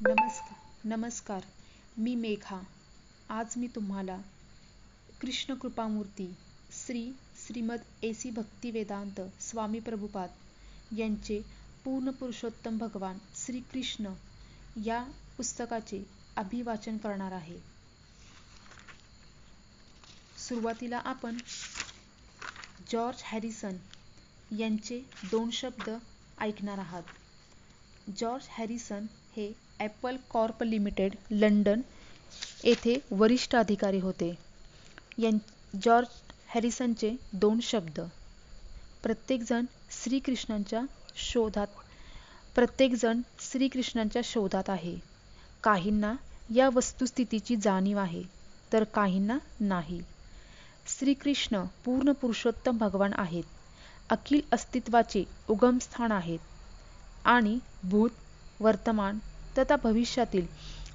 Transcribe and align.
नमस्कार 0.00 0.54
नमस्कार. 0.84 1.40
मी 1.96 2.14
मेघा. 2.14 2.62
आज 3.28 3.46
मी 3.56 3.66
तुम्हाला 3.66 4.18
Krishna 5.20 5.54
कृपामूर्ती 5.54 6.34
Shri 6.72 7.12
Shrimad 7.46 7.80
A C 8.02 8.20
C 8.20 8.30
Bhakti 8.30 8.70
Vedanta 8.70 9.20
Swami 9.40 9.80
Prabhupada 9.80 10.30
यांचे 10.98 11.40
पूर्ण 11.84 12.10
पुरुषोत्तम 12.10 12.78
भगवान 12.78 13.18
श्री 13.34 13.60
कृष्ण 13.60 14.12
या 14.84 15.04
पुस्तकाचे 15.36 16.06
अभिवाचन 16.36 16.96
करणार 16.96 17.32
आहे. 17.32 17.58
सुरुवातीला 20.48 20.98
आपण 20.98 21.36
जॉर्ज 22.92 23.22
हॅरिसन 23.24 23.76
यांचे 24.58 25.00
दोन 25.30 25.50
शब्द 25.50 25.90
ऐकणार 26.40 26.78
आहात. 26.78 27.02
जॉर्ज 28.16 28.44
हॅरिसन 28.50 29.06
हे 29.36 29.65
ॲपल 29.80 30.16
कॉर्प 30.30 30.62
लिमिटेड 30.62 31.14
लंडन 31.30 31.80
येथे 32.64 32.96
वरिष्ठ 33.10 33.54
अधिकारी 33.56 33.98
होते. 34.00 34.32
यां 35.18 35.32
जॉर्ज 35.82 36.08
हॅरिसनचे 36.48 37.10
दोन 37.32 37.60
शब्द. 37.62 38.00
प्रत्येकजण 39.02 39.64
श्रीकृष्णांच्या 40.02 40.80
शोधात 41.16 41.66
प्रत्येकजण 42.54 43.20
श्रीकृष्णांच्या 43.42 44.22
शोधात 44.24 44.70
आहे. 44.70 44.96
काहींना 45.62 46.14
या 46.54 46.68
वस्तुस्थितीची 46.74 47.56
जाणीव 47.56 47.98
आहे 47.98 48.22
तर 48.72 48.84
काहींना 48.84 49.38
नाही. 49.60 50.00
श्रीकृष्ण 50.88 51.62
पूर्ण 51.84 52.12
पुरुषोत्तम 52.12 52.78
भगवान 52.78 53.12
आहेत. 53.18 53.44
अखिल 54.10 54.40
अस्तित्वाचे 54.52 55.24
उगमस्थान 55.48 56.12
आहेत. 56.12 56.38
आणि 57.24 57.58
भूत 57.84 58.10
वर्तमान 58.60 59.18
तथा 59.58 59.76
भविष्यातील 59.84 60.46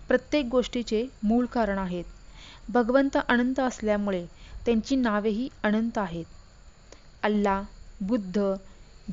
प्रत्येक 0.07 0.45
गोष्टीचे 0.45 1.05
मूळ 1.23 1.45
कारण 1.45 1.77
आहेत. 1.77 2.03
भगवंत 2.69 3.17
अनंत 3.27 3.59
असल्यामुळे 3.59 4.25
त्यांची 4.65 4.95
नावेही 4.95 5.49
अनंत 5.63 5.97
आहेत. 5.97 6.25
अल्ला 7.23 7.61
बुद्ध 8.01 8.53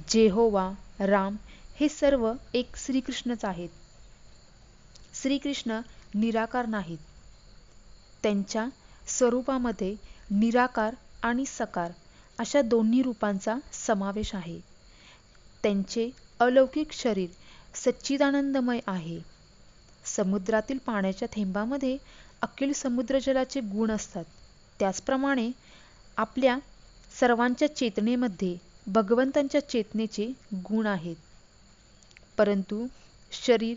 जेहोवा 0.08 0.70
राम 1.00 1.36
हे 1.80 1.88
सर्व 1.88 2.32
एक 2.54 2.76
श्रीकृष्णच 2.76 3.44
आहेत. 3.44 3.68
श्रीकृष्ण 5.22 5.80
निराकार 6.14 6.66
नाहीत. 6.66 6.98
त्यांच्या 8.22 8.66
स्वरूपामध्ये 9.08 9.94
निराकार 10.30 10.94
आणि 11.22 11.44
सकार 11.46 11.90
अशा 12.38 12.60
दोन्ही 12.62 13.02
रूपांचा 13.02 13.56
समावेश 13.72 14.34
आहे. 14.34 14.60
त्यांचे 15.62 16.10
अलौकिक 16.40 16.92
शरीर 16.92 17.28
सच्चिदानंदमय 17.74 18.80
आहे. 18.86 19.37
समुद्रातील 20.06 20.78
पाण्याच्या 20.78 21.28
थेंबामध्ये 21.32 21.96
अखिल 22.42 22.72
समुद्रजलाचे 22.72 23.60
गुण 23.62 23.90
असतात. 23.90 24.24
त्याचप्रमाणे 24.80 25.50
आपल्या 26.16 26.58
सर्वांच्या 27.14 27.74
चेतनेमध्ये 27.76 28.56
भगवंतांच्या 28.86 29.68
चेतनेचे 29.68 30.26
गुण 30.64 30.86
आहेत. 30.86 31.16
परंतु 32.38 32.86
शरीर 33.32 33.76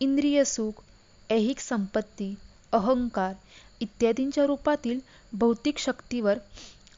इंद्रिय 0.00 0.42
सुख 0.44 0.82
ऐहिक 1.30 1.58
संपत्ती 1.60 2.34
अहंकार 2.72 3.34
इत्यादींच्या 3.80 4.44
रूपातील 4.46 4.98
भौतिक 5.32 5.78
शक्तीवर 5.78 6.38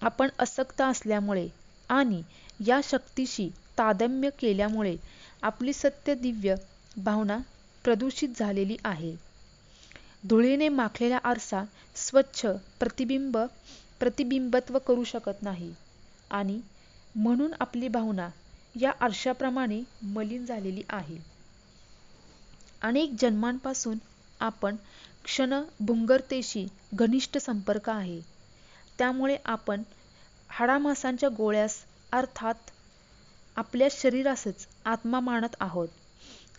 आपण 0.02 0.28
असक्त 0.38 0.80
असल्यामुळे 0.80 1.46
आणि 1.90 2.22
या 2.66 2.80
शक्तीशी 2.84 3.48
तादम्य 3.78 4.30
केल्यामुळे 4.38 4.96
आपली 5.42 5.72
सत्य 5.72 6.14
दिव्य 6.14 6.54
भावना 6.96 7.38
प्रदूषित 7.86 8.28
झालेली 8.36 8.76
आहे. 8.84 9.14
धुळीने 10.24 10.68
माखलेला 10.68 11.18
आरसा 11.24 11.64
स्वच्छ 11.96 12.46
प्रतिबिंब 12.80 13.36
प्रतिबिंबत्व 14.00 14.78
करू 14.78 15.04
शकत 15.04 15.42
नाही. 15.42 15.72
आणि 16.30 16.60
म्हणून 17.14 17.52
आपली 17.60 17.88
भावना 17.88 18.28
या 18.80 18.92
आरशाप्रमाणे 19.00 19.80
मलिन 20.02 20.44
झालेली 20.46 20.82
आहे. 20.88 21.16
अनेक 22.82 23.10
जन्मांपासून 23.20 23.98
आपण 24.40 24.76
क्षणभुंगरतेशी 25.24 26.66
घनिष्ठ 26.94 27.38
संपर्क 27.38 27.90
आहे. 27.90 28.20
त्यामुळे 28.98 29.36
आपण 29.44 29.82
हाडामासांच्या 30.48 31.28
गोळ्यास 31.28 31.78
अर्थात 32.12 32.70
आपल्या 33.56 33.88
शरीरासच 33.90 34.66
आत्मा 34.84 35.20
मानत 35.20 35.56
आहोत. 35.60 35.88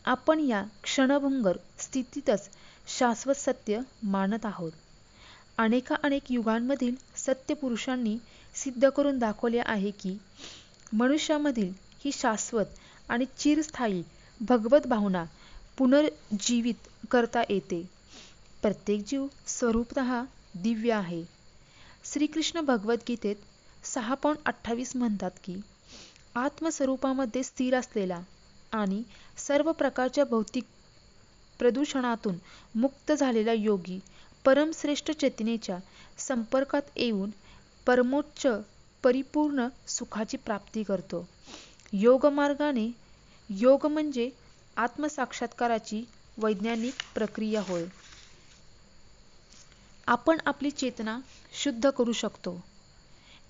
आपण 0.07 0.39
या 0.39 0.61
क्षणभंगर 0.83 1.57
स्थितीतच 1.79 2.49
शाश्वत 2.87 3.35
सत्य 3.35 3.79
मानत 4.03 4.45
आहोत. 4.45 4.71
अनेका 5.57 5.95
अनेक 6.03 6.31
युगांमधील 6.31 6.95
सत्य 7.17 7.53
पुरुषांनी 7.53 8.17
सिद्ध 8.55 8.89
करून 8.89 9.17
दाखवले 9.19 9.59
आहे 9.59 9.91
की 9.91 10.17
मनुष्यामधील 10.93 11.71
ही 12.05 12.11
शाश्वत 12.11 12.65
आणि 13.09 13.25
चिरस्थायी 13.37 14.01
भगवत 14.41 14.87
भावना 14.87 15.23
पुनर्जीवित 15.77 16.87
करता 17.11 17.41
येते. 17.49 17.81
प्रत्येक 18.61 19.03
जीव 19.07 19.27
स्वरूपत 19.47 19.99
दिव्य 20.55 20.91
आहे. 20.93 21.23
श्रीकृष्ण 22.05 22.61
भगवद्गीतेत 22.61 23.35
सहा 23.85 24.13
पॉईंट 24.13 24.39
अठ्ठावीस 24.45 24.95
म्हणतात 24.95 25.31
की 25.43 25.55
आत्मस्वरूपामध्ये 26.35 27.43
स्थिर 27.43 27.75
असलेला 27.75 28.19
आणि 28.71 29.01
सर्व 29.47 29.71
प्रकारच्या 29.71 30.23
भौतिक 30.25 30.63
प्रदूषणातून 31.59 32.37
मुक्त 32.75 33.11
झालेला 33.11 33.53
योगी 33.53 33.99
परमश्रेष्ठ 34.45 35.11
चेतनेच्या 35.11 35.77
संपर्कात 36.17 36.97
येऊन 36.97 37.29
परमोच्च 37.87 38.45
परिपूर्ण 39.03 39.67
सुखाची 39.87 40.37
प्राप्ती 40.37 40.83
करतो. 40.83 41.25
योगमार्गाने 41.93 42.87
योग 43.49 43.85
म्हणजे 43.85 44.29
आत्मसाक्षात्काराची 44.77 46.03
वैज्ञानिक 46.37 46.93
प्रक्रिया 47.15 47.61
होय. 47.61 47.85
आपण 50.07 50.37
आपली 50.45 50.69
चेतना 50.71 51.19
शुद्ध 51.53 51.89
करू 51.89 52.11
शकतो. 52.13 52.59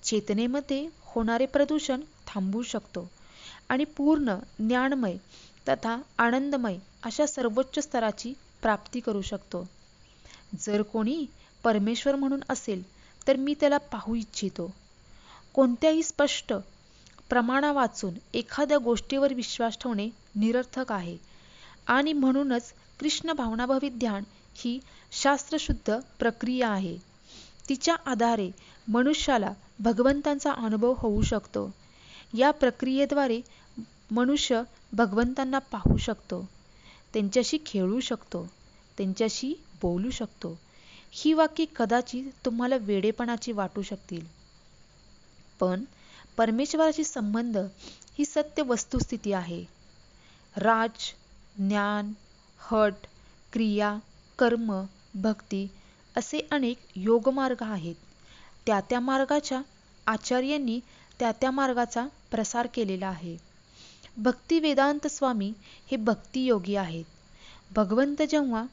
चेतनेमध्ये 0.02 0.86
होणारे 1.04 1.46
प्रदूषण 1.46 2.00
थांबवू 2.26 2.62
शकतो 2.62 3.08
आणि 3.68 3.84
पूर्ण 3.84 4.34
ज्ञानमय 4.58 5.16
तथा 5.68 5.96
आनंदमय 6.18 6.76
अशा 7.02 7.26
सर्वोच्च 7.26 7.78
स्तराची 7.78 8.32
प्राप्ती 8.62 9.00
करू 9.00 9.22
शकतो. 9.22 9.68
जर 10.60 10.82
कोणी 10.82 11.26
परमेश्वर 11.64 12.14
म्हणून 12.14 12.40
असेल 12.48 12.82
तर 13.26 13.36
मी 13.36 13.54
त्याला 13.60 13.78
पाहू 13.78 14.14
इच्छितो. 14.14 14.74
कोणत्याही 15.54 16.02
स्पष्ट 16.02 16.52
प्रमाणा 17.28 17.72
वाचून 17.72 18.14
एखाद्या 18.34 18.78
गोष्टीवर 18.78 19.34
विश्वास 19.34 19.78
ठेवणे 19.78 20.08
निरर्थक 20.36 20.92
आहे. 20.92 21.16
आणि 21.86 22.12
म्हणूनच 22.12 22.72
कृष्ण 23.00 23.32
भावनाभावी 23.32 23.88
ध्यान 23.88 24.22
ही 24.54 24.78
शास्त्रशुद्ध 25.12 25.98
प्रक्रिया 26.18 26.68
आहे. 26.68 26.98
तिच्या 27.68 27.96
आधारे 28.06 28.50
मनुष्याला 28.88 29.52
भगवंतांचा 29.80 30.52
अनुभव 30.52 30.94
होऊ 30.98 31.22
शकतो. 31.22 31.70
या 32.38 32.50
प्रक्रियेद्वारे 32.50 33.40
मनुष्य 34.10 34.62
भगवंतांना 34.92 35.58
पाहू 35.58 35.96
शकतो 35.96 36.44
त्यांच्याशी 37.14 37.58
खेळू 37.66 38.00
शकतो 38.00 38.46
त्यांच्याशी 38.98 39.52
बोलू 39.82 40.10
शकतो. 40.10 40.56
ही 41.12 41.32
वाक्य 41.32 41.64
कदाचित 41.76 42.30
तुम्हाला 42.44 42.76
वेडेपणाची 42.76 43.52
वाटू 43.52 43.82
शकतील. 43.82 44.24
पण 45.60 45.84
परमेश्वराशी 46.36 47.04
संबंध 47.04 47.56
ही 48.18 48.24
सत्य 48.24 48.62
वस्तुस्थिती 48.62 49.32
आहे. 49.32 49.64
राज 50.56 51.12
ज्ञान 51.58 52.12
हट 52.60 53.06
क्रिया 53.52 53.96
कर्म 54.38 54.72
भक्ती 55.14 55.66
असे 56.16 56.40
अनेक 56.50 56.78
योगमार्ग 56.96 57.62
आहेत. 57.62 57.94
त्या 58.66 58.80
त्या 58.80 59.00
मार्गाच्या 59.00 59.60
आचार्यांनी 60.06 60.78
त्या 61.20 61.32
त्या 61.32 61.50
मार्गाचा 61.50 62.06
प्रसार 62.30 62.66
केलेला 62.74 63.06
आहे. 63.06 63.36
भक्ती 64.18 64.60
वेदांत 64.60 65.06
स्वामी 65.06 65.52
हे 65.90 65.96
भक्तियोगी 65.96 66.74
आहेत. 66.74 67.04
भगवंत 67.76 68.22
जेव्हा 68.22 68.64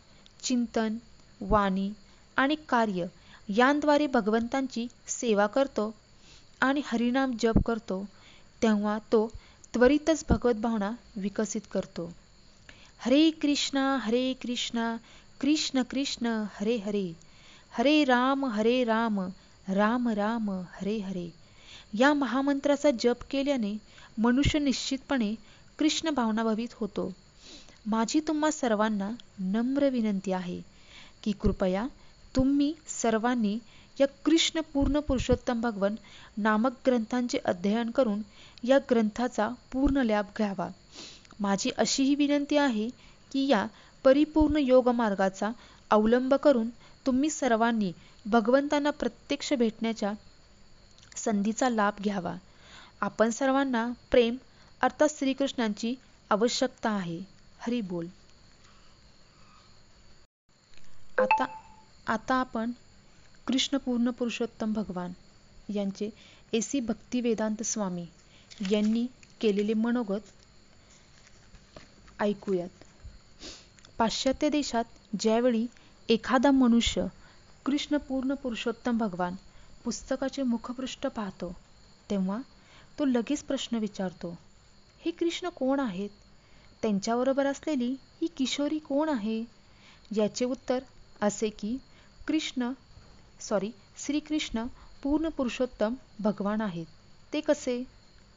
चिंतन 0.44 0.98
वाणी 1.42 1.92
आणि 2.38 2.56
कार्य 2.70 3.06
यांद्वारे 3.50 4.08
भगवंतांची 4.08 4.88
सेवा 5.08 5.48
करतो 5.48 5.94
आणि 6.62 6.82
हरिनाम 6.86 7.32
जप 7.40 7.60
करतो 7.66 8.06
तेव्हा 8.62 8.98
तो 8.98 9.32
त्वरितच 9.74 10.26
भगवत 10.30 10.54
भावना 10.54 10.92
विकसित 11.16 11.62
करतो. 11.72 12.14
हरे 12.98 13.32
कृष्णा 13.32 13.98
हरे 13.98 14.34
कृष्णा 14.34 14.96
कृष्ण 15.42 15.82
कृष्ण 15.82 16.44
हरे 16.54 16.78
हरे. 16.78 17.14
हरे 17.72 18.04
राम 18.04 18.46
हरे 18.46 18.84
राम 18.84 19.20
राम 19.68 20.10
राम 20.10 20.50
हरे 20.50 20.98
हरे. 20.98 21.34
या 21.94 22.14
महामंत्राचा 22.14 22.90
जप 23.00 23.24
केल्याने 23.32 23.78
मनुष्य 24.18 24.60
निश्चितपणे 24.60 25.34
कृष्ण 25.80 26.10
भावनाभावित 26.10 26.74
होतो. 26.74 27.12
माझी 27.88 28.20
तुम्हा 28.20 28.50
सर्वांना 28.52 29.10
नम्र 29.40 29.90
विनंती 29.90 30.32
आहे 30.32 30.60
की 31.24 31.32
कृपया 31.32 31.86
तुम्ही 32.36 32.74
सर्वांनी 32.88 33.58
या 33.98 34.08
कृष्ण 34.26 34.62
पूर्ण 34.74 35.00
पुरुषोत्तम 35.00 35.62
भगवन 35.62 35.96
नामक 36.38 36.74
ग्रंथांचे 36.86 37.38
अध्ययन 37.46 37.90
करून 37.90 38.22
या 38.64 38.78
ग्रंथाचा 38.90 39.48
पूर्ण 39.72 40.04
लाभ 40.04 40.26
घ्यावा. 40.38 40.68
माझी 41.40 41.70
अशीही 41.78 42.16
विनंती 42.16 42.58
आहे 42.58 42.90
की 43.32 43.48
या 43.48 43.66
परिपूर्ण 44.04 44.58
योग 44.58 44.90
मार्गाचा 44.90 45.52
अवलंब 45.92 46.34
करून 46.34 46.70
तुम्ही 47.06 47.30
सर्वांनी 47.30 47.92
भगवंतांना 48.26 48.90
प्रत्यक्ष 48.90 49.54
भेटण्याच्या 49.54 50.14
संधीचा 51.18 51.70
लाभ 51.70 52.02
घ्यावा. 52.04 52.36
आपण 53.02 53.30
सर्वांना 53.30 53.88
प्रेम 54.12 54.36
अर्थात 54.82 55.10
श्रीकृष्णांची 55.10 55.94
आवश्यकता 56.32 56.90
आहे. 56.90 57.20
हरी 57.60 57.82
बोल. 57.82 58.08
आता 61.18 61.46
आता 62.08 62.36
आपण 62.36 62.72
कृष्ण 63.48 63.78
पूर्ण 63.78 64.10
पुरुषोत्तम 64.10 64.74
भगवान 64.74 65.12
यांचे 65.70 66.10
एसी 66.54 66.80
भक्ती 66.80 67.22
वेदांत 67.22 67.64
स्वामी 67.64 68.06
यांनी 68.72 69.06
केलेले 69.42 69.74
मनोगत 69.74 70.32
ऐकूयात. 72.22 72.70
पाश्चात्य 73.98 74.50
देशात 74.50 74.86
ज्यावेळी 75.20 75.66
एखादा 76.10 76.52
मनुष्य 76.52 77.06
कृष्ण 77.66 77.98
पूर्ण 77.98 78.34
पुरुषोत्तम 78.34 78.98
भगवान 78.98 79.36
पुस्तकाचे 79.84 80.44
मुखपृष्ठ 80.44 81.08
पाहतो 81.08 81.52
तेव्हा 82.10 82.38
तो 82.98 83.06
लगेच 83.06 83.42
प्रश्न 83.44 83.78
विचारतो 83.78 84.30
हे 85.02 85.12
कृष्ण 85.12 85.50
कोण 85.50 85.80
आहेत? 85.80 86.10
त्यांच्याबरोबर 86.82 87.46
असलेली 87.46 87.90
ही 88.22 88.28
किशोरी 88.38 88.78
कोण 88.80 89.10
आहे? 89.10 89.44
याचे 90.12 90.46
उत्तर 90.46 90.80
असे 91.22 91.50
की 91.50 91.76
कृष्ण 92.28 92.72
सॉरी 93.42 93.72
श्रीकृष्ण 93.98 94.66
पूर्ण 95.04 95.30
पुरुषोत्तम 95.30 95.94
भगवान 96.20 96.62
आहेत. 96.62 96.86
ते 97.34 97.42
कसे? 97.42 97.82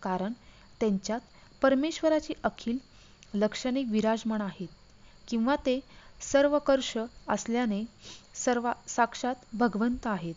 कारण 0.03 0.33
त्यांच्यात 0.81 1.21
परमेश्वराची 1.63 2.35
अखिल 2.45 2.79
लक्षणे 3.35 3.83
विराजमान 3.83 4.41
आहेत 4.41 4.69
किंवा 5.29 5.57
ते 5.67 5.79
सर्वकर्ष 6.23 6.97
असल्याने 7.29 7.83
सर्व 8.35 8.71
साक्षात 8.89 9.35
भगवंत 9.55 10.07
आहेत. 10.07 10.35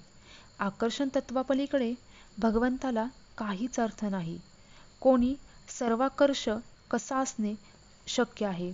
आकर्षण 0.60 1.10
तत्वापलीकडे 1.16 1.94
भगवंताला 2.38 3.06
काहीच 3.42 3.80
अर्थ 3.80 4.04
नाही. 4.06 4.38
कोणी 5.02 5.34
सर्वाकर्ष 5.70 6.48
कसा 6.92 7.20
असणे 7.20 7.54
शक्य 8.08 8.46
आहे? 8.46 8.72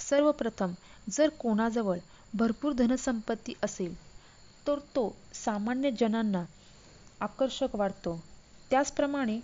सर्वप्रथम 0.00 0.72
जर 1.06 1.28
कोणाजवळ 1.38 1.98
भरपूर 2.34 2.72
धनसंपत्ती 2.72 3.52
असेल 3.62 3.94
तर 4.66 4.78
तो 4.94 5.08
सामान्य 5.34 5.90
जनांना 5.90 6.44
आकर्षक 7.20 7.74
वाटतो. 7.76 8.20
त्याचप्रमाणे 8.70 9.38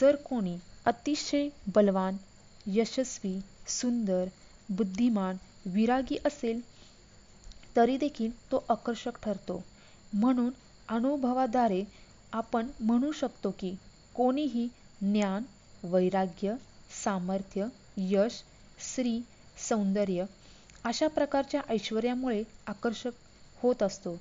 जर 0.00 0.16
कोणी 0.24 0.56
अतिशय 0.86 1.48
बलवान 1.74 2.16
यशस्वी 2.66 3.38
सुंदर 3.68 4.24
बुद्धिमान 4.68 5.36
विरागी 5.66 6.16
असेल 6.24 6.60
तरी 7.76 7.96
देखील 7.96 8.30
तो 8.52 8.64
आकर्षक 8.70 9.22
ठरतो. 9.22 9.62
म्हणून 10.12 10.50
अनुभवाद्वारे 10.88 11.82
आपण 12.32 12.66
म्हणू 12.80 13.12
शकतो 13.12 13.50
की 13.50 13.74
कोणीही 14.14 14.66
ज्ञान 15.02 15.42
वैराग्य 15.82 16.54
सामर्थ्य 17.04 17.66
यश 18.10 18.42
श्री 18.86 19.20
सौंदर्य 19.68 20.24
अशा 20.84 21.08
प्रकारच्या 21.08 21.60
ऐश्वर्यामुळे 21.68 22.42
आकर्षक 22.66 23.12
होत 23.62 23.82
असतो. 23.82 24.16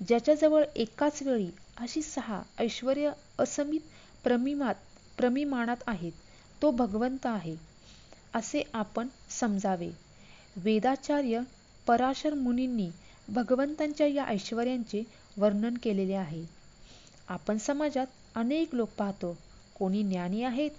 ज्याच्याजवळ 0.00 0.64
एकाच 0.76 1.22
वेळी 1.22 1.50
अशी 1.76 2.02
सहा 2.02 2.42
ऐश्वर्य 2.58 3.10
असमित 3.38 3.80
प्रमिमात 4.24 4.74
प्रमिमाणात 5.18 5.82
आहेत 5.86 6.12
तो 6.62 6.70
भगवंत 6.70 7.26
आहे 7.26 7.54
असे 8.34 8.62
आपण 8.74 9.08
समजावे. 9.30 9.90
वेदाचार्य 10.56 11.40
पराशर 11.86 12.34
मुनींनी 12.34 12.88
भगवंतांच्या 13.28 14.06
या 14.06 14.24
ऐश्वर्यांचे 14.24 15.02
वर्णन 15.36 15.76
केलेले 15.82 16.14
आहे. 16.14 16.44
आपण 17.28 17.58
समाजात 17.58 18.06
अनेक 18.36 18.74
लोक 18.74 18.88
पाहतो. 18.98 19.36
कोणी 19.76 20.02
ज्ञानी 20.02 20.42
आहेत 20.44 20.70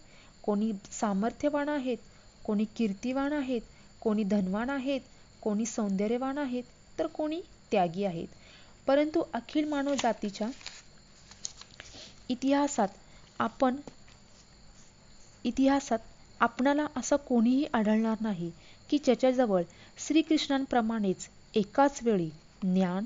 कोणी 0.44 0.72
सामर्थ्यवान 0.92 1.70
आहेत 1.70 1.98
कोणी 2.46 2.66
कीर्तिवान 2.76 3.34
आहेत 3.34 3.62
कोणी 4.02 4.24
धनवान 4.26 4.70
आहेत 4.70 5.02
कोणी 5.42 5.66
सौंदर्यवान 5.66 6.38
आहेत 6.38 6.64
तर 7.00 7.08
कोणी 7.08 7.42
त्यागी 7.72 8.04
आहेत. 8.06 8.28
परंतु 8.88 9.24
अखिल 9.34 9.68
मानव 9.70 9.94
जातीच्या 9.96 10.48
इतिहासात 12.30 12.88
आपण 13.40 13.76
इतिहासात 15.46 16.00
आपणाला 16.40 16.86
असं 16.96 17.16
कोणीही 17.28 17.66
आढळणार 17.74 18.18
नाही 18.22 18.50
की 18.90 18.98
ज्याच्याजवळ 18.98 19.62
श्रीकृष्णांप्रमाणेच 20.08 21.28
एकाच 21.56 22.00
वेळी 22.04 22.30
ज्ञान 22.64 23.06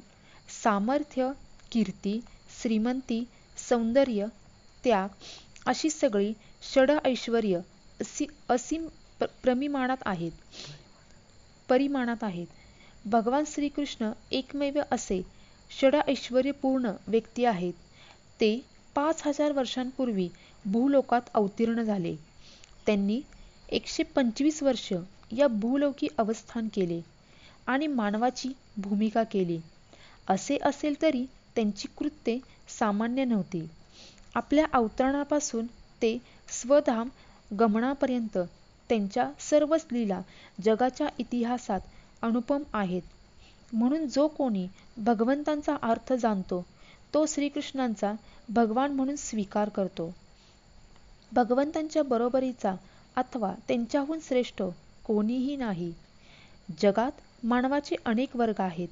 सामर्थ्य 0.64 1.32
कीर्ती 1.72 2.20
श्रीमंती 2.62 3.24
सौंदर्य 3.70 4.26
त्याग 4.84 5.10
अशी 5.66 5.90
सगळी 5.90 6.34
षड 6.74 6.92
ऐश्वर्य 7.06 7.60
असी 8.00 8.26
असीम 8.50 8.88
प्रमिमाणात 9.20 9.98
आहेत. 10.06 10.32
परिमाणात 11.70 12.24
आहेत. 12.24 12.48
भगवान 13.06 13.44
श्रीकृष्ण 13.48 14.12
एकमेव 14.32 14.80
असे 14.92 15.22
षड 15.72 15.96
ऐश्वर्यपूर्ण 16.08 16.92
व्यक्ती 17.08 17.46
आहेत. 17.46 17.74
ते 18.40 18.60
पाच 18.96 19.22
हजार 19.26 19.52
वर्षांपूर्वी 19.52 20.28
भूलोकात 20.66 21.30
अवतीर्ण 21.34 21.84
झाले. 21.84 22.16
त्यांनी 22.86 23.20
एकशे 23.70 24.04
पंचवीस 24.04 24.62
वर्ष 24.64 24.92
या 25.38 25.48
भूलोकी 25.48 26.08
अवस्थान 26.18 26.68
केले 26.74 27.00
आणि 27.68 27.88
मानवाची 27.88 28.52
भूमिका 28.78 29.24
केली. 29.24 29.60
असे 30.30 30.58
असेल 30.64 31.02
तरी 31.02 31.26
त्यांची 31.56 31.88
कृत्ये 31.98 32.38
सामान्य 32.80 33.24
नव्हती. 33.26 33.66
आपल्या 34.36 34.66
अवतरणापासून 34.74 35.66
ते 36.02 36.18
स्वधाम 36.52 37.10
गमनापर्यंत 37.52 38.38
त्यांच्या 38.90 39.30
सर्वच 39.40 39.86
लीला 39.92 40.22
जगाच्या 40.64 41.08
इतिहासात 41.20 41.80
अनुपम 42.22 42.64
आहेत. 42.74 43.02
म्हणून 43.74 44.08
जो 44.08 44.28
कोणी 44.28 44.68
भगवंतांचा 44.98 45.76
अर्थ 45.82 46.14
जाणतो 46.14 46.64
तो 47.14 47.26
श्रीकृष्णांचा 47.26 48.14
भगवान 48.50 48.92
म्हणून 48.92 49.16
स्वीकार 49.16 49.70
करतो. 49.70 50.14
भगवंतांच्या 51.32 52.04
बरोबरीचा 52.04 52.76
अथवा 53.16 53.54
त्यांच्याहून 53.68 54.20
श्रेष्ठ 54.24 54.62
कोणीही 55.06 55.56
नाही. 55.56 55.92
जगात 56.82 57.46
मानवाचे 57.46 57.96
अनेक 58.06 58.36
वर्ग 58.36 58.62
आहेत. 58.62 58.88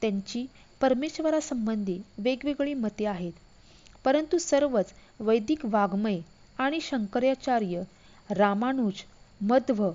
त्यांची 0.00 0.46
परमेश्वरासंबंधी 0.80 1.98
वेगवेगळी 2.18 2.74
मते 2.74 3.04
आहेत. 3.06 3.32
परंतु 4.04 4.38
सर्वच 4.38 4.92
वैदिक 5.20 5.64
वाङ्मय 5.66 6.18
आणि 6.58 6.80
शंकराचार्य 6.80 7.82
रामानुज 8.30 9.02
मध्व 9.40 9.88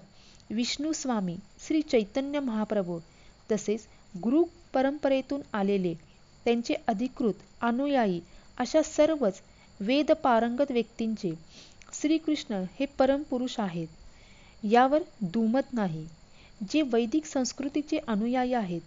विष्णुस्वामी 0.49 1.35
श्री 1.67 1.81
चैतन्य 1.81 2.39
महाप्रभू 2.39 2.99
तसेच 3.49 3.85
गुरु 4.15 4.43
परंपरेतून 4.73 5.41
आलेले 5.53 5.93
त्यांचे 6.45 6.73
अधिकृत 6.87 7.41
अनुयायी 7.61 8.19
अशा 8.57 8.81
सर्वच 8.85 9.41
वेद 9.79 10.11
पारंगत 10.23 10.71
व्यक्तींचे 10.71 11.33
श्रीकृष्ण 11.93 12.63
हे 12.79 12.85
परमपुरुष 12.99 13.59
आहेत. 13.59 13.87
यावर 14.63 15.01
दुमत 15.23 15.73
नाही. 15.73 16.05
जे 16.71 16.81
वैदिक 16.81 17.25
संस्कृतीचे 17.25 17.97
अनुयायी 18.07 18.53
आहेत 18.53 18.81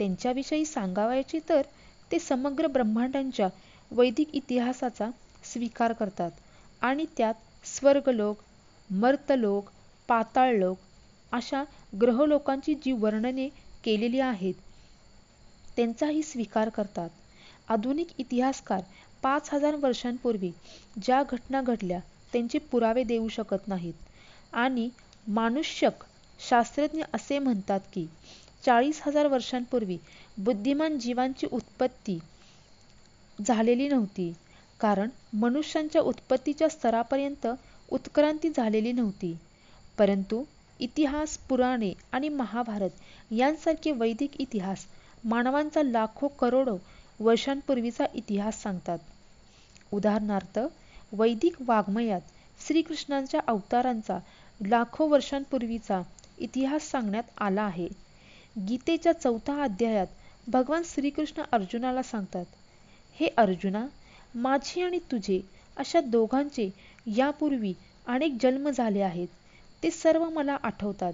त्यांच्याविषयी 0.00 0.64
सांगावयाचे 0.64 1.38
तर 1.48 1.62
ते 2.10 2.18
समग्र 2.18 2.66
ब्रह्मांडांच्या 2.66 3.48
वैदिक 3.90 4.34
इतिहासाचा 4.34 5.08
स्वीकार 5.44 5.92
करतात. 5.92 6.30
आणि 6.82 7.04
त्यात 7.16 7.66
स्वर्गलोक 7.66 8.36
मर्तलोक 8.90 9.68
पाताळलोक 10.08 10.78
अशा 11.32 11.62
ग्रहलोकांची 12.00 12.74
जी 12.74 12.92
वर्णने 12.92 13.48
केलेली 13.84 14.20
आहेत 14.20 14.54
त्यांचाही 15.76 16.22
स्वीकार 16.22 16.68
करतात. 16.68 17.08
आधुनिक 17.68 18.08
इतिहासकार 18.18 18.80
पाच 19.22 19.48
हजार 19.52 19.74
वर्षांपूर्वी 19.74 20.50
ज्या 21.02 21.22
घटना 21.30 21.60
घडल्या 21.62 21.98
त्यांचे 22.32 22.58
पुरावे 22.70 23.02
देऊ 23.04 23.28
शकत 23.28 23.68
नाहीत. 23.68 23.94
आणि 24.52 24.88
मानुष्यक 25.28 26.04
शास्त्रज्ञ 26.40 27.02
असे 27.14 27.38
म्हणतात 27.38 27.80
की 27.92 28.06
चाळीस 28.64 29.00
हजार 29.02 29.26
वर्षांपूर्वी 29.26 29.96
बुद्धिमान 30.38 30.98
जीवांची 30.98 31.46
उत्पत्ती 31.52 32.18
झालेली 33.38 33.88
नव्हती. 33.88 34.32
कारण 34.80 35.08
मनुष्यांच्या 35.32 36.02
उत्पत्तीच्या 36.02 36.68
स्तरापर्यंत 36.68 37.46
उत्क्रांती 37.92 38.48
झालेली 38.56 38.92
नव्हती. 38.92 39.36
परंतु 39.98 40.42
इतिहास 40.80 41.36
पुराणे 41.38 41.92
आणि 42.12 42.28
महाभारत 42.28 43.32
यांसारखे 43.32 43.92
वैदिक 43.92 44.40
इतिहास 44.40 44.86
मानवांचा 45.24 45.82
लाखो 45.82 46.28
करोडो 46.28 46.76
वर्षांपूर्वीचा 47.20 48.04
इतिहास 48.14 48.62
सांगतात. 48.62 48.98
उदाहरणार्थ 49.92 50.58
वैदिक 51.12 51.56
वाङ्मयात 51.66 52.20
श्रीकृष्णांच्या 52.66 53.40
अवतारांचा 53.46 54.18
लाखो 54.60 55.06
वर्षांपूर्वीचा 55.08 56.00
इतिहास 56.38 56.90
सांगण्यात 56.90 57.30
आला 57.38 57.62
आहे. 57.62 57.88
गीतेच्या 58.56 59.12
चौथा 59.12 59.62
अध्यायात 59.62 60.06
भगवान 60.48 60.82
श्रीकृष्ण 60.84 61.42
अर्जुनाला 61.52 62.02
सांगतात 62.02 62.44
हे 63.20 63.28
अर्जुना 63.36 63.84
माझे 64.34 64.82
आणि 64.82 64.98
तुझे 65.10 65.40
अशा 65.76 66.00
दोघांचे 66.00 66.68
यापूर्वी 67.16 67.72
अनेक 68.06 68.36
जन्म 68.42 68.68
झाले 68.70 69.00
आहेत. 69.00 69.28
ते 69.82 69.90
सर्व 69.90 70.28
मला 70.28 70.56
आठवतात 70.62 71.12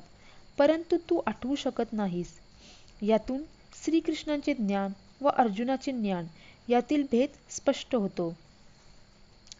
परंतु 0.58 0.96
तू 1.10 1.20
आठवू 1.26 1.54
शकत 1.54 1.92
नाहीस. 1.92 2.32
यातून 3.02 3.42
श्रीकृष्णांचे 3.84 4.54
ज्ञान 4.54 4.92
व 5.20 5.28
अर्जुनाचे 5.28 5.92
ज्ञान 5.92 6.26
यातील 6.68 7.02
भेद 7.02 7.36
स्पष्ट 7.50 7.94
होतो. 7.94 8.34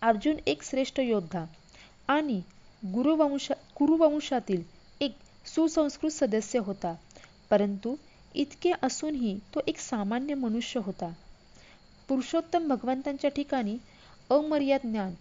अर्जुन 0.03 0.37
एक 0.47 0.63
श्रेष्ठ 0.63 1.01
योद्धा 1.01 1.45
आणि 2.09 2.41
गुरुवंश 2.83 3.51
कुरुवंशातील 3.75 4.63
एक 5.01 5.17
सुसंस्कृत 5.47 6.11
सदस्य 6.11 6.59
होता. 6.59 6.95
परंतु 7.51 7.95
इतके 8.35 8.73
असूनही 8.83 9.39
तो 9.55 9.61
एक 9.67 9.79
सामान्य 9.79 10.35
मनुष्य 10.35 10.81
होता. 10.81 11.13
पुरुषोत्तम 12.09 12.69
भगवंतांच्या 12.69 13.31
ठिकाणी 13.31 13.77
अमर्याद 14.31 14.81
ज्ञान 14.85 15.15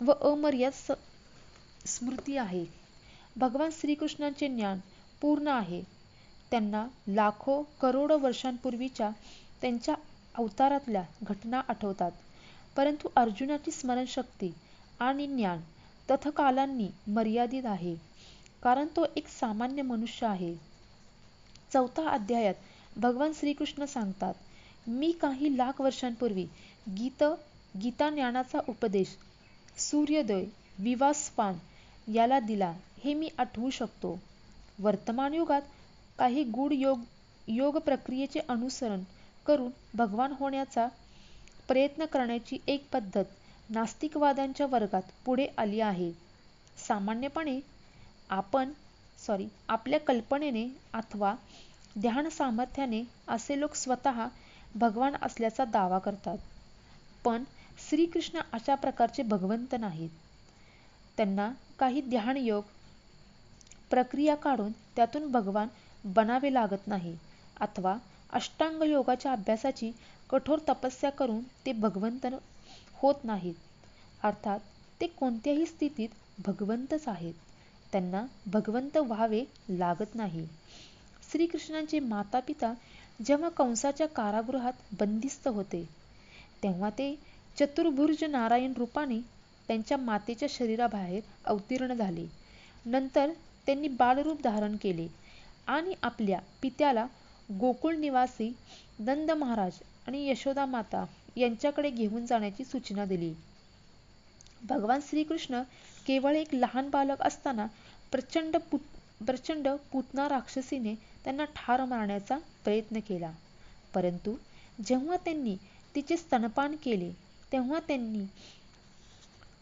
व 0.00 0.12
अमर्याद 0.12 0.92
स्मृती 1.86 2.36
आहे. 2.36 2.64
भगवान 3.36 3.70
श्रीकृष्णांचे 3.72 4.48
ज्ञान 4.48 4.78
पूर्ण 5.20 5.48
आहे. 5.48 5.82
त्यांना 6.50 6.86
लाखो 7.08 7.62
करोडो 7.82 8.18
वर्षांपूर्वीच्या 8.18 9.10
त्यांच्या 9.60 9.94
अवतारातल्या 10.34 11.02
घटना 11.22 11.60
आठवतात. 11.68 12.12
परंतु 12.76 13.08
अर्जुनाची 13.16 13.70
स्मरणशक्ती 13.70 14.52
आणि 15.00 15.26
ज्ञान 15.26 15.60
तथकालांनी 16.10 16.88
मर्यादित 17.06 17.66
आहे. 17.66 17.96
कारण 18.62 18.86
तो 18.96 19.06
एक 19.16 19.28
सामान्य 19.28 19.82
मनुष्य 19.82 20.26
आहे. 20.26 20.73
चौथा 21.74 22.08
अध्यायात 22.08 22.54
भगवान 22.96 23.32
श्रीकृष्ण 23.32 23.84
सांगतात 23.84 24.88
मी 24.88 25.10
काही 25.12 25.56
लाख 25.56 25.80
वर्षांपूर्वी 25.80 26.44
गीत 26.98 27.22
गीता 27.82 28.10
ज्ञानाचा 28.10 28.58
उपदेश 28.68 29.16
सूर्योदय 29.78 30.44
विवासपान 30.78 31.54
याला 32.12 32.38
दिला 32.40 32.72
हे 33.04 33.14
मी 33.14 33.28
आठवू 33.38 33.70
शकतो. 33.70 34.18
वर्तमान 34.78 35.34
युगात 35.34 35.62
काही 36.18 36.44
गूढ 36.44 36.72
योग 36.72 37.00
योग 37.48 37.78
प्रक्रियेचे 37.78 38.40
अनुसरण 38.48 39.02
करून 39.46 39.70
भगवान 39.94 40.32
होण्याचा 40.32 40.86
प्रयत्न 41.68 42.04
करण्याची 42.04 42.58
एक 42.66 42.88
पद्धत 42.92 43.70
नास्तिकवाद्यांच्या 43.70 44.66
वर्गात 44.66 45.02
पुढे 45.24 45.46
आली 45.58 45.80
आहे. 45.80 46.10
सामान्यपणे 46.88 47.60
आपण 48.30 48.72
सॉरी 49.26 49.46
आपल्या 49.68 49.98
कल्पनेने 50.00 50.66
अथवा 50.94 51.34
ध्यान 52.00 52.28
सामर्थ्याने 52.28 53.02
असे 53.28 53.58
लोक 53.60 53.74
स्वतः 53.74 54.26
भगवान 54.74 55.14
असल्याचा 55.22 55.64
दावा 55.64 55.98
करतात. 55.98 56.38
पण 57.24 57.44
श्रीकृष्ण 57.80 58.40
अशा 58.52 58.74
प्रकारचे 58.74 59.22
भगवंत 59.22 59.74
नाहीत. 59.80 60.10
त्यांना 61.18 61.50
काही 61.78 62.00
ध्यान 62.00 62.36
योग 62.36 62.62
प्रक्रिया 63.90 64.34
काढून 64.34 64.72
त्यातून 64.96 65.30
भगवान 65.32 65.68
बनावे 66.04 66.52
लागत 66.54 66.86
नाही 66.86 67.16
अथवा 67.60 67.96
अष्टांग 68.32 68.82
योगाच्या 68.82 69.32
अभ्यासाची 69.32 69.90
कठोर 70.30 70.58
तपस्या 70.68 71.10
करून 71.10 71.40
ते 71.66 71.72
भगवंत 71.72 72.26
होत 72.94 73.24
नाहीत. 73.24 73.54
अर्थात 74.22 74.60
ते 75.00 75.06
कोणत्याही 75.08 75.66
स्थितीत 75.66 76.08
भगवंतच 76.46 77.08
आहेत. 77.08 77.34
त्यांना 77.94 78.24
भगवंत 78.46 78.96
व्हावे 78.98 79.42
लागत 79.70 80.14
नाही. 80.14 80.44
श्रीकृष्णांचे 81.24 81.98
माता 82.00 82.40
पिता 82.40 82.72
जेव्हा 83.20 83.48
कंसाच्या 83.48 84.06
कारागृहात 84.08 84.94
बंदिस्त 85.00 85.46
होते 85.48 85.84
तेव्हा 86.62 86.90
ते 86.90 87.14
चतुर्भुज 87.56 88.24
नारायण 88.24 88.72
रूपाने 88.76 89.20
त्यांच्या 89.68 89.96
मातेच्या 89.98 90.48
शरीराबाहेर 90.50 91.20
अवतीर्ण 91.44 91.94
झाले. 91.94 92.26
नंतर 92.86 93.30
त्यांनी 93.66 93.88
बालरूप 93.90 94.42
धारण 94.42 94.76
केले 94.76 95.06
आणि 95.68 95.94
आपल्या 96.02 96.38
पित्याला 96.62 97.06
गोकुळ 97.50 97.94
निवासी 97.96 98.52
नंद 98.98 99.30
महाराज 99.32 99.78
आणि 100.06 100.26
यशोदा 100.28 100.64
माता 100.66 101.04
यांच्याकडे 101.36 101.90
घेऊन 101.90 102.26
जाण्याची 102.26 102.64
सूचना 102.64 103.04
दिली. 103.04 103.32
भगवान 104.62 105.00
श्रीकृष्ण 105.02 105.62
केवळ 106.06 106.36
एक 106.36 106.54
लहान 106.54 106.88
बालक 106.90 107.22
असताना 107.22 107.66
प्रचंड 108.12 108.56
पुत 108.70 108.80
प्रचंड 109.26 109.68
पुतना 109.92 110.28
राक्षसीने 110.28 110.94
त्यांना 111.24 111.44
ठार 111.44 111.84
मारण्याचा 111.84 112.38
प्रयत्न 112.64 112.98
केला. 112.98 113.30
परंतु 113.94 114.34
जेव्हा 114.84 115.16
त्यांनी 115.16 115.56
तिचे 115.94 116.16
स्तनपान 116.16 116.76
केले 116.76 117.12
तेव्हा 117.52 117.78
त्यांनी 117.80 118.24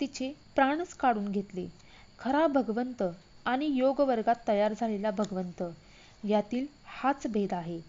तिचे 0.00 0.32
प्राणच 0.54 0.94
काढून 0.94 1.30
घेतले. 1.32 1.66
खरा 2.18 2.46
भगवंत 2.46 3.02
आणि 3.44 3.66
योग 3.66 4.00
वर्गात 4.00 4.48
तयार 4.48 4.72
झालेला 4.80 5.10
भगवंत 5.10 5.62
यातील 6.24 6.66
हाच 6.84 7.26
भेद 7.26 7.54
आहे. 7.54 7.80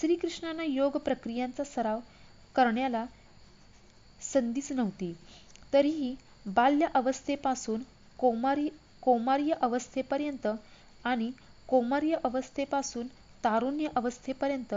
श्रीकृष्णांना 0.00 0.64
योग 0.64 0.96
प्रक्रियांचा 0.96 1.64
सराव 1.64 2.00
करण्याला 2.54 3.04
संधीच 4.22 4.72
नव्हती. 4.72 5.14
तरीही 5.72 6.14
बाल्य 6.46 6.86
अवस्थेपासून 6.94 7.82
कोमारी 8.18 8.68
कोमार्य 9.02 9.54
अवस्थेपर्यंत 9.62 10.46
आणि 11.04 11.30
कोमार्य 11.68 12.16
अवस्थेपासून 12.24 13.06
तारुण्य 13.44 13.88
अवस्थेपर्यंत 13.96 14.74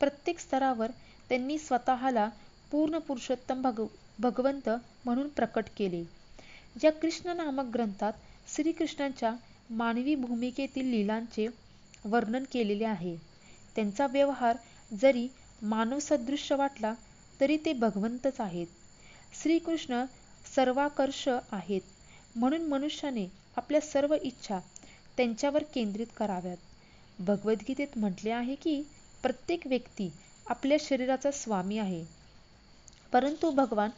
प्रत्येक 0.00 0.38
स्तरावर 0.38 0.90
त्यांनी 1.28 1.58
स्वतःला 1.58 2.28
पूर्ण 2.70 2.98
पुरुषोत्तम 2.98 3.62
भग 3.62 3.80
भगवंत 4.18 4.68
म्हणून 5.04 5.28
प्रकट 5.28 5.64
केले. 5.76 6.02
ज्या 6.76 6.92
कृष्ण 6.92 7.36
नामक 7.36 7.64
ग्रंथात 7.64 8.12
श्रीकृष्णांच्या 8.54 9.32
मानवी 9.70 10.14
भूमिकेतील 10.14 10.86
लीलांचे 10.86 11.46
वर्णन 12.04 12.44
केलेले 12.52 12.84
आहे 12.84 13.16
त्यांचा 13.76 14.06
व्यवहार 14.06 14.56
जरी 14.92 15.26
मानवसदृश्य 15.62 16.54
वाटला 16.54 16.92
तरी 17.40 17.56
ते 17.56 17.72
भगवंतच 17.72 18.40
आहेत. 18.40 18.66
श्रीकृष्ण 19.42 20.04
सर्वाकर्ष 20.56 21.28
आहेत. 21.28 21.80
म्हणून 22.36 22.62
मनुष्याने 22.62 23.26
आपल्या 23.56 23.80
सर्व 23.80 24.14
इच्छा 24.22 24.58
त्यांच्यावर 25.16 25.62
केंद्रित 25.74 26.06
कराव्यात. 26.16 26.56
भगवद्गीतेत 27.18 27.98
म्हटले 27.98 28.30
आहे 28.30 28.54
की 28.54 28.82
प्रत्येक 29.22 29.66
व्यक्ती 29.66 30.10
आपल्या 30.46 30.78
शरीराचा 30.80 31.30
स्वामी 31.30 31.78
आहे. 31.78 32.04
परंतु 33.12 33.50
भगवान 33.50 33.90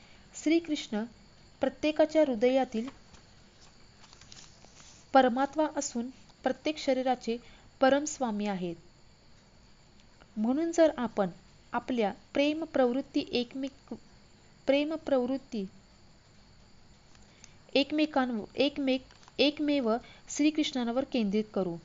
श्रीकृष्ण 0.43 1.03
प्रत्येकाच्या 1.61 2.23
हृदयातील 2.23 2.89
परमात्मा 5.13 5.67
असून 5.77 6.11
प्रत्येक 6.43 6.79
शरीराचे 6.79 7.37
परमस्वामी 7.81 8.47
आहेत. 8.47 8.77
म्हणून 10.37 10.71
जर 10.73 10.91
आपण 10.99 11.29
आपल्या 11.73 12.13
प्रेम 12.35 12.65
प्रवृत्ती 12.65 13.25
एकमेक 13.33 13.95
प्रेम 14.67 14.95
प्रवृत्ती 14.95 15.65
एकमेकां 17.73 18.27
एकमेक 18.57 19.03
एकमेव 19.39 19.91
श्रीकृष्णांवर 20.29 21.05
केंद्रित 21.13 21.45
करू. 21.55 21.77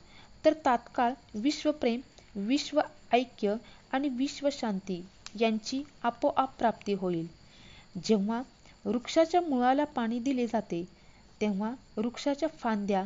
तर 0.44 0.52
तात्काळ 0.64 1.12
विश्वप्रेम 1.36 2.00
विश्व 2.46 2.80
ऐक्य 3.12 3.54
आणि 3.92 4.08
विश्वशांती 4.10 5.02
यांची 5.40 5.82
आपोआप 6.02 6.56
प्राप्ती 6.58 6.92
होईल. 6.94 7.26
जेव्हा 8.04 8.40
वृक्षाच्या 8.84 9.40
मुळाला 9.40 9.84
पाणी 9.94 10.18
दिले 10.18 10.46
जाते 10.46 10.82
तेव्हा 11.40 11.70
वृक्षाच्या 11.96 12.48
फांद्या 12.58 13.04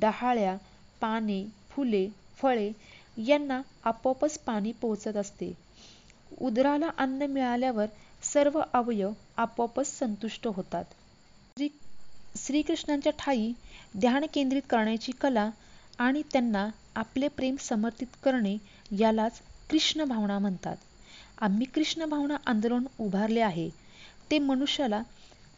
डहाळ्या 0.00 0.56
पाने 1.00 1.42
फुले 1.70 2.06
फळे 2.38 2.70
यांना 3.18 3.60
आपोआपच 3.84 4.38
पाणी 4.38 4.72
पोहोचत 4.72 5.16
असते. 5.16 5.52
उदराला 6.40 6.90
अन्न 6.98 7.26
मिळाल्यावर 7.30 7.86
सर्व 8.24 8.60
अवयव 8.72 9.12
आपोआपच 9.36 9.98
संतुष्ट 9.98 10.46
होतात. 10.46 10.84
श्रीकृष्णांच्या 12.36 13.12
ठाई 13.18 13.52
ध्यान 13.98 14.24
केंद्रित 14.34 14.62
करण्याची 14.70 15.12
कला 15.12 15.48
आणि 15.98 16.22
त्यांना 16.32 16.66
आपले 16.94 17.28
प्रेम 17.28 17.56
समर्पित 17.60 18.16
करणे 18.22 18.56
यालाच 18.98 19.40
कृष्ण 19.70 20.04
भावना 20.04 20.38
म्हणतात. 20.38 20.76
आम्ही 21.38 21.66
कृष्ण 21.66 22.04
भावना 22.04 22.36
आंदोलन 22.46 22.84
उभारले 22.98 23.40
आहे. 23.40 23.68
ते 24.30 24.38
मनुष्याला 24.38 25.02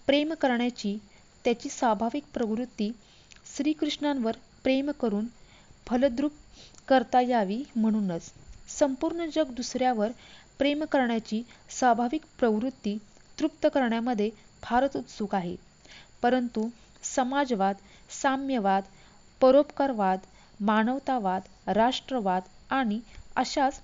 प्रेम 0.06 0.32
करण्याची 0.34 0.96
त्याची 1.44 1.68
स्वाभाविक 1.68 2.24
प्रवृत्ती 2.34 2.90
श्रीकृष्णांवर 3.56 4.36
प्रेम 4.64 4.90
करून 4.90 5.26
फलद्रूप 5.86 6.32
करता 6.88 7.20
यावी 7.20 7.62
म्हणूनच 7.76 8.30
संपूर्ण 8.68 9.26
जग 9.34 9.50
दुसऱ्यावर 9.50 10.10
प्रेम 10.58 10.84
करण्याची 10.84 11.42
स्वाभाविक 11.70 12.22
प्रवृत्ती 12.38 12.96
तृप्त 13.38 13.66
करण्यामध्ये 13.74 14.30
फारच 14.62 14.96
उत्सुक 14.96 15.34
आहे. 15.34 15.56
परंतु 16.22 16.68
समाजवाद 17.04 17.76
साम्यवाद 18.12 18.82
परोपकारवाद 19.40 20.18
मानवतावाद 20.60 21.42
राष्ट्रवाद 21.68 22.42
आणि 22.70 22.98
अशाच 23.36 23.80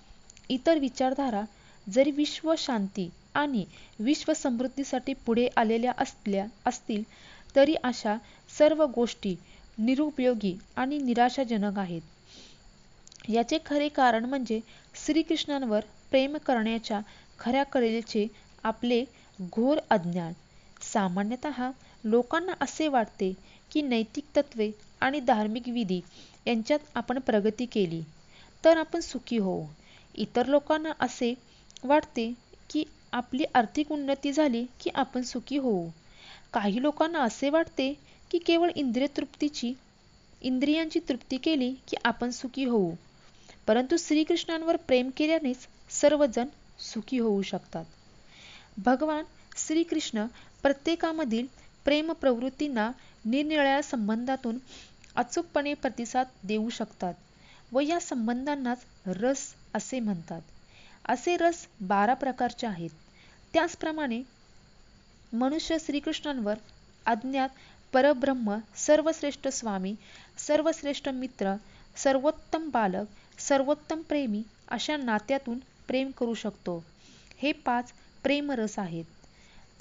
इतर 0.49 0.79
विचारधारा 0.79 1.43
जरी 1.87 2.11
विश्व 2.11 2.55
शांती 2.59 3.09
आणि 3.35 3.65
विश्व 3.99 4.33
समृद्धीसाठी 4.33 5.13
पुढे 5.27 5.49
आलेल्या 5.57 5.93
असल्या 5.99 6.47
असतील 6.67 7.03
तरी 7.57 7.75
अशा 7.83 8.17
सर्व 8.59 8.85
गोष्टी 8.87 9.35
निरुपयोगी 9.79 10.57
आणि 10.77 10.99
निराशाजनक 10.99 11.79
आहेत. 11.79 12.03
याचे 13.29 13.59
खरे 13.67 13.89
कारण 13.89 14.25
म्हणजे 14.25 14.61
श्रीकृष्णांवर 15.05 15.85
प्रेम 16.11 16.37
करण्याच्या 16.37 17.01
खऱ्या 17.39 17.63
कलेचे 17.63 18.27
आपले 18.65 19.05
घोर 19.39 19.79
अज्ञान. 19.91 20.33
सामान्यतः 20.83 21.71
लोकांना 22.05 22.53
असे 22.61 22.89
वाटते 22.89 23.33
की 23.73 23.83
नैतिक 23.83 24.25
तत्वे 24.37 24.71
आणि 25.01 25.21
धार्मिक 25.21 25.69
विधी 25.69 26.01
यांच्यात 26.47 26.79
आपण 26.95 27.19
प्रगती 27.19 27.67
केली 27.67 28.03
तर 28.65 28.77
आपण 28.77 29.01
सुखी 29.01 29.39
होऊ. 29.39 29.67
इतर 30.15 30.47
लोकांना 30.47 30.93
असे 31.01 31.35
वाटते 31.85 32.33
की 32.71 32.85
आपली 33.13 33.45
आर्थिक 33.55 33.93
उन्नती 33.93 34.33
झाली 34.33 34.67
की 34.81 34.91
आपण 34.95 35.23
सुखी 35.23 35.57
होऊ. 35.57 35.89
काही 36.53 36.83
लोकांना 36.83 37.23
असे 37.23 37.51
वाटते 37.51 37.95
की 38.31 38.39
केवळ 38.39 38.71
इंद्रिय 38.77 39.07
तृप्तीची 39.17 39.73
इंद्रियांची 40.43 41.01
तृप्ती 41.09 41.37
केली 41.37 41.75
की 41.89 41.97
आपण 42.05 42.31
सुखी 42.31 42.65
होऊ. 42.65 42.93
परंतु 43.67 43.97
श्रीकृष्णांवर 43.99 44.77
प्रेम 44.77 45.11
केल्यानेच 45.17 45.57
सर्वजण 45.91 46.47
सुखी 46.79 47.19
होऊ 47.19 47.43
शकतात. 47.43 47.85
भगवान 48.79 49.25
श्रीकृष्ण 49.57 50.27
प्रत्येकामधील 50.63 51.47
प्रेम 51.85 52.13
प्रवृत्तींना 52.13 52.91
निरनिराळ्या 53.25 53.83
संबंधातून 53.83 54.59
अचूकपणे 55.17 55.75
प्रतिसाद 55.75 56.27
देऊ 56.45 56.69
शकतात 56.71 57.15
व 57.73 57.81
या 57.81 58.01
संबंधांनाच 58.01 58.85
रस 59.07 59.55
असे 59.75 60.01
म्हणतात. 60.01 60.43
असे 61.09 61.37
रस 61.37 61.67
बारा 61.81 62.15
प्रकारचे 62.15 62.67
आहेत. 62.67 62.91
त्याचप्रमाणे 63.53 64.23
मनुष्य 65.33 65.77
श्रीकृष्णांवर 65.81 66.55
अज्ञात 67.07 67.49
परब्रह्म 67.93 68.57
सर्वश्रेष्ठ 68.77 69.49
स्वामी 69.49 69.95
सर्वश्रेष्ठ 70.39 71.09
मित्र 71.09 71.55
सर्वोत्तम 71.97 72.69
बालक 72.71 73.41
सर्वोत्तम 73.41 74.03
प्रेमी 74.03 74.43
अशा 74.69 74.97
नात्यातून 74.97 75.59
प्रेम 75.89 76.11
करू 76.11 76.35
शकतो. 76.35 76.85
हे 77.43 77.53
पाच 77.53 77.93
प्रेमरस 78.23 78.79
आहेत. 78.79 79.05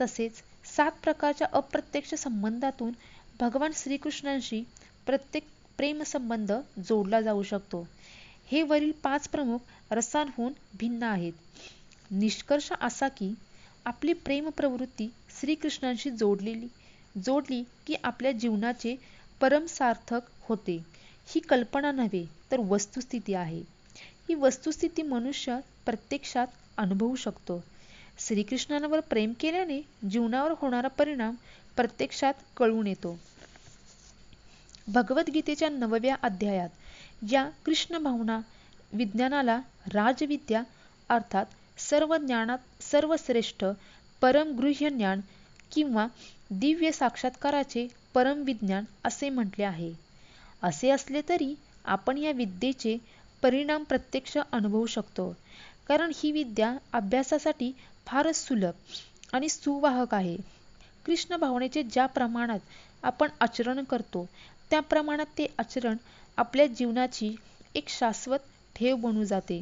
तसेच 0.01 0.41
सात 0.75 0.91
प्रकारच्या 1.03 1.47
अप्रत्यक्ष 1.51 2.13
संबंधातून 2.15 2.91
भगवान 3.39 3.71
श्रीकृष्णांशी 3.75 4.63
प्रत्येक 5.05 5.43
प्रेमसंबंध 5.77 6.51
जोडला 6.87 7.21
जाऊ 7.21 7.43
शकतो. 7.43 7.87
हे 8.51 8.61
वरील 8.61 8.91
पाच 9.03 9.27
प्रमुख 9.27 9.59
रसांहून 9.91 10.53
भिन्न 10.79 11.03
आहेत. 11.03 11.33
निष्कर्ष 12.11 12.71
असा 12.81 13.07
की 13.07 13.33
आपली 13.85 14.13
प्रेम 14.13 14.49
प्रवृत्ती 14.49 15.07
श्रीकृष्णांशी 15.39 16.09
जोडलेली 16.09 16.67
जोडली 17.25 17.63
की 17.87 17.95
आपल्या 18.03 18.31
जीवनाचे 18.31 18.95
परम 19.41 19.65
सार्थक 19.65 20.21
होते. 20.41 20.77
ही 21.27 21.39
कल्पना 21.39 21.91
नव्हे 21.91 22.25
तर 22.51 22.59
वस्तुस्थिती 22.59 23.33
आहे. 23.33 23.61
ही 24.29 24.35
वस्तुस्थिती 24.35 25.01
मनुष्य 25.01 25.59
प्रत्यक्षात 25.85 26.47
अनुभवू 26.77 27.15
शकतो. 27.15 27.63
श्रीकृष्णांवर 28.27 28.99
प्रेम 28.99 29.33
केल्याने 29.39 29.81
जीवनावर 30.09 30.53
होणारा 30.57 30.87
परिणाम 30.87 31.35
प्रत्यक्षात 31.75 32.33
कळून 32.57 32.87
येतो. 32.87 33.19
भगवद्गीतेच्या 34.87 35.69
नवव्या 35.69 36.15
अध्यायात 36.21 36.69
या 37.31 37.49
कृष्ण 37.65 37.97
भावना 37.97 38.39
विज्ञानाला 38.93 39.59
राजविद्या 39.93 40.63
अर्थात 41.09 41.45
सर्व 41.77 42.17
ज्ञानात 42.17 42.83
सर्वश्रेष्ठ 42.83 43.65
परमगृह्य 44.21 44.89
ज्ञान 44.89 45.21
किंवा 45.71 46.07
दिव्य 46.51 46.91
साक्षात्काराचे 46.91 47.87
परम 48.13 48.41
विज्ञान 48.41 48.83
असे 49.03 49.29
म्हटले 49.29 49.63
आहे. 49.63 49.93
असे 50.61 50.89
असले 50.89 51.21
तरी 51.29 51.55
आपण 51.85 52.17
या 52.17 52.31
विद्येचे 52.31 52.97
परिणाम 53.43 53.83
प्रत्यक्ष 53.83 54.37
अनुभवू 54.37 54.85
शकतो. 54.85 55.33
कारण 55.87 56.11
ही 56.15 56.31
विद्या 56.31 56.73
अभ्यासासाठी 56.93 57.71
फारच 58.07 58.35
सुलभ 58.37 58.73
आणि 59.33 59.49
सुवाहक 59.49 60.13
आहे. 60.13 60.35
कृष्ण 61.05 61.35
भावनेचे 61.35 61.83
ज्या 61.83 62.05
प्रमाणात 62.05 62.59
आपण 63.03 63.29
आचरण 63.41 63.83
करतो 63.83 64.25
त्या 64.71 64.79
प्रमाणात 64.79 65.25
ते 65.37 65.47
आचरण 65.59 65.97
आपल्या 66.37 66.65
जीवनाची 66.67 67.35
एक 67.75 67.89
शाश्वत 67.89 68.39
ठेव 68.75 68.95
बनू 68.95 69.23
जाते. 69.23 69.61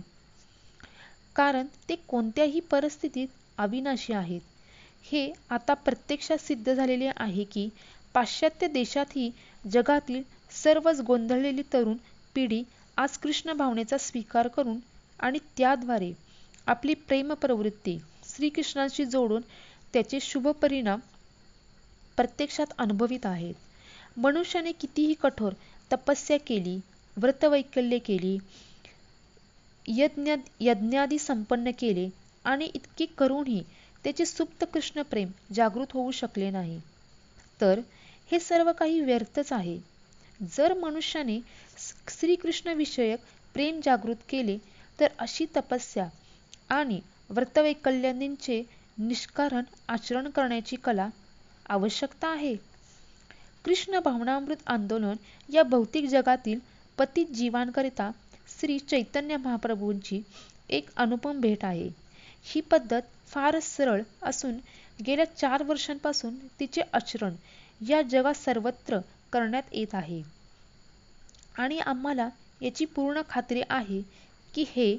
कारण 1.35 1.67
ते 1.89 1.95
कोणत्याही 2.07 2.59
परिस्थितीत 2.59 3.27
अविनाशी 3.57 4.13
आहेत. 4.13 4.41
हे 5.11 5.31
आता 5.49 5.73
प्रत्यक्षात 5.73 6.37
सिद्ध 6.37 6.73
झालेले 6.73 7.09
आहे 7.17 7.43
की 7.43 7.67
पाश्चात्य 8.13 8.67
देशातही 8.67 9.29
जगातील 9.71 10.21
सर्वच 10.63 10.99
गोंधळलेली 11.01 11.61
तरुण 11.73 11.97
पिढी 12.35 12.63
आज 12.97 13.17
कृष्ण 13.17 13.53
भावनेचा 13.53 13.97
स्वीकार 13.97 14.47
करून 14.47 14.77
आणि 15.19 15.39
त्याद्वारे 15.57 16.11
आपली 16.67 16.93
प्रेम 16.93 17.33
प्रवृत्ती 17.33 17.97
श्रीकृष्णांशी 18.35 19.05
जोडून 19.05 19.41
त्याचे 19.93 20.19
शुभ 20.21 20.47
परिणाम 20.47 20.99
प्रत्यक्षात 22.17 22.73
अनुभवित 22.77 23.25
आहेत. 23.25 23.53
मनुष्याने 24.17 24.71
कितीही 24.71 25.13
कठोर 25.13 25.53
तपस्या 25.93 26.37
केली 26.47 26.79
व्रतवैकल्य 27.17 27.97
केली 27.97 28.37
यज्ञ 29.87 30.35
यज्ञादी 30.59 31.19
संपन्न 31.19 31.71
केले 31.79 32.09
आणि 32.45 32.65
इतके 32.65 33.05
करूनही 33.05 33.63
त्याचे 34.03 34.25
सुप्त 34.25 34.65
कृष्ण 34.73 35.01
प्रेम 35.01 35.29
जागृत 35.53 35.91
होऊ 35.93 36.11
शकले 36.11 36.49
नाही. 36.49 36.79
तर 37.61 37.79
हे 38.31 38.39
सर्व 38.39 38.71
काही 38.71 38.99
व्यर्थच 38.99 39.53
आहे. 39.53 39.79
जर 40.57 40.73
मनुष्याने 40.73 41.39
श्रीकृष्णविषयक 42.19 43.19
प्रेम 43.53 43.79
जागृत 43.83 44.15
केले 44.29 44.57
तर 44.99 45.07
अशी 45.19 45.45
तपस्या 45.55 46.07
आणि 46.69 46.99
व्रतवैकल्यादींचे 47.29 48.63
निष्कारण 48.97 49.63
आचरण 49.87 50.29
करण्याची 50.29 50.75
कला 50.75 51.07
आवश्यकता 51.69 52.27
आहे. 52.27 52.55
कृष्ण 53.65 53.99
भावनामृत 53.99 54.55
आंदोलन 54.67 55.15
या 55.53 55.63
भौतिक 55.63 56.05
जगातील 56.05 56.59
पतित 56.97 57.25
जीवांकरिता 57.25 58.11
श्री 58.59 58.79
चैतन्य 58.79 59.37
महाप्रभूंची 59.37 60.21
एक 60.69 60.89
अनुपम 60.95 61.39
भेट 61.41 61.65
आहे. 61.65 61.89
ही 62.43 62.61
पद्धत 62.61 63.01
फारच 63.27 63.63
सरळ 63.63 64.01
असून 64.23 64.57
गेल्या 65.07 65.25
चार 65.25 65.63
वर्षांपासून 65.63 66.35
तिचे 66.59 66.81
आचरण 66.93 67.35
या 67.89 68.01
जगात 68.01 68.33
सर्वत्र 68.33 68.99
करण्यात 69.33 69.63
येत 69.71 69.95
आहे. 69.95 70.40
आणि 71.55 71.77
आम्हाला 71.79 72.27
याची 72.61 72.85
पूर्ण 72.85 73.21
खात्री 73.29 73.61
आहे 73.69 74.01
की 74.53 74.65
हे 74.69 74.95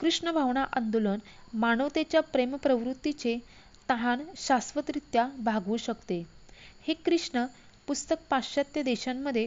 कृष्ण 0.00 0.30
भावना 0.32 0.64
आंदोलन 0.72 1.18
मानवतेच्या 1.54 2.20
प्रेमप्रवृत्तीचे 2.22 3.36
तहान 3.88 4.22
शाश्वतरित्या 4.36 5.26
भागवू 5.38 5.76
शकते. 5.76 6.22
हे 6.82 6.94
कृष्ण 6.96 7.44
पुस्तक 7.88 8.18
पाश्चात्य 8.30 8.82
देशांमध्ये 8.82 9.46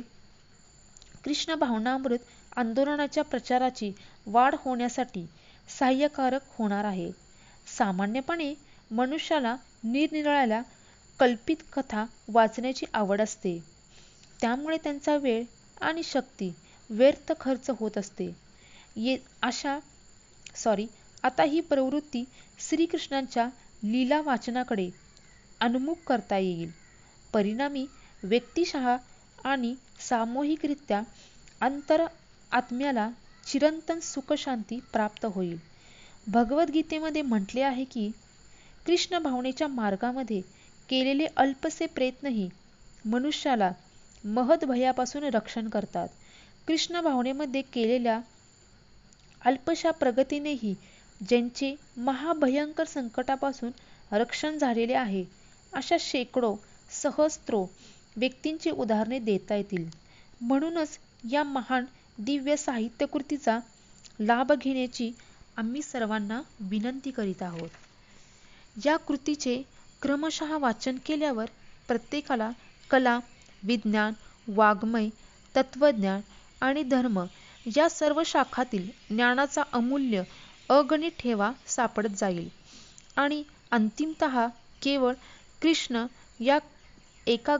कृष्ण 1.23 1.55
भावनामृत 1.55 2.19
आंदोलनाच्या 2.55 3.23
प्रचाराची 3.23 3.91
वाढ 4.27 4.55
होण्यासाठी 4.59 5.25
सहाय्यकारक 5.69 6.41
होणार 6.49 6.85
आहे. 6.85 7.11
सामान्यपणे 7.67 8.53
मनुष्याला 8.91 9.55
निरनिराळ्या 9.85 10.61
कल्पित 11.19 11.63
कथा 11.73 12.05
वाचण्याची 12.27 12.85
आवड 12.93 13.21
असते. 13.21 13.57
त्यामुळे 14.41 14.77
त्यांचा 14.77 15.15
वेळ 15.17 15.43
आणि 15.81 16.03
शक्ती 16.03 16.51
व्यर्थ 16.89 17.31
खर्च 17.39 17.69
होत 17.69 17.97
असते. 17.97 18.33
ये 18.95 19.17
अशा 19.43 19.77
सॉरी 20.55 20.85
आता 21.23 21.43
ही 21.43 21.59
प्रवृत्ती 21.61 22.23
श्रीकृष्णांच्या 22.59 23.47
लीला 23.83 24.21
वाचनाकडे 24.21 24.89
अनुमुख 25.61 25.97
करता 26.07 26.37
येईल. 26.37 26.71
परिणामी 27.33 27.85
व्यक्तिशः 28.23 28.95
आणि 29.45 29.73
सामूहिकरित्या 29.99 31.01
अंतर 31.61 32.05
आत्म्याला 32.51 33.09
चिरंतन 33.45 33.99
सुखशांती 33.99 34.79
प्राप्त 34.93 35.25
होईल. 35.25 35.57
भगवद्गीतेमध्ये 36.27 37.21
म्हटले 37.21 37.61
आहे 37.61 37.83
की 37.83 38.09
कृष्ण 38.85 39.17
भावनेच्या 39.19 39.67
मार्गामध्ये 39.67 40.41
केलेले 40.89 41.25
अल्पसे 41.35 41.85
प्रयत्नही 41.85 42.47
मनुष्याला 43.05 43.71
महद 44.23 44.63
भयापासून 44.63 45.23
रक्षण 45.23 45.69
करतात. 45.69 46.07
कृष्ण 46.67 47.01
भावनेमध्ये 47.01 47.61
केलेल्या 47.61 48.19
अल्पशा 49.41 49.91
प्रगतीनेही 49.91 50.73
ज्यांचे 51.21 51.73
महाभयंकर 51.97 52.83
संकटापासून 52.83 53.71
रक्षण 54.11 54.57
झालेले 54.57 54.93
आहे 54.93 55.23
अशा 55.73 55.95
शेकडो 55.99 56.55
सहस्त्रो 57.03 57.65
व्यक्तींची 58.17 58.69
उदाहरणे 58.69 59.19
देता 59.19 59.55
येतील. 59.55 59.89
म्हणूनच 60.41 60.97
या 61.31 61.43
महान 61.43 61.85
दिव्य 62.17 62.55
साहित्यकृतीचा 62.55 63.59
लाभ 64.19 64.51
घेण्याची 64.53 65.11
आम्ही 65.57 65.81
सर्वांना 65.81 66.41
विनंती 66.59 67.11
करीत 67.11 67.41
आहोत. 67.43 67.69
या 68.85 68.97
कृतीचे 68.97 69.61
क्रमशः 70.01 70.57
वाचन 70.57 70.97
केल्यावर 71.05 71.45
प्रत्येकाला 71.87 72.49
कला 72.89 73.19
विज्ञान 73.67 74.13
वाङ्मय 74.47 75.09
तत्वज्ञान 75.55 76.21
आणि 76.61 76.83
धर्म 76.83 77.23
या 77.77 77.89
सर्व 77.89 78.21
शाखातील 78.25 78.89
ज्ञानाचा 79.09 79.63
अमूल्य 79.71 80.23
अगणित 80.69 81.11
ठेवा 81.19 81.51
सापडत 81.67 82.09
जाईल. 82.17 82.49
आणि 83.15 83.43
अंतिमत 83.71 84.23
केवळ 84.81 85.13
कृष्ण 85.61 86.05
या 86.39 86.57
एका 87.27 87.55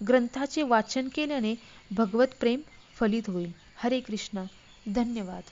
ग्रंथाचे 0.00 0.62
वाचन 0.62 1.08
केल्याने 1.08 1.54
भगवत 1.90 2.26
प्रेम 2.40 2.60
फलित 2.96 3.22
होईल. 3.28 3.52
हरे 3.76 4.00
कृष्ण. 4.00 4.44
धन्यवाद. 4.86 5.42